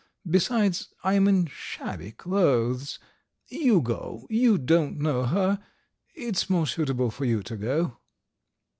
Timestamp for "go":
3.81-4.25, 7.55-7.97